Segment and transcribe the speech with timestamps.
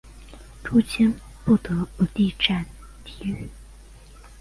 [0.63, 1.13] 朱谦
[1.45, 2.65] 不得不力战
[3.03, 3.47] 抵御。